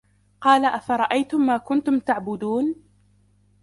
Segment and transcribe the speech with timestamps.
[0.41, 2.75] قال أفرأيتم ما كنتم تعبدون